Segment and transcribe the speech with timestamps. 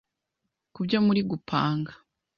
[0.73, 1.91] ku byo muri gupanga.